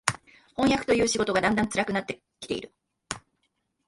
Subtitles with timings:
[0.57, 2.73] 飜訳という仕事がだんだん辛くなって来ている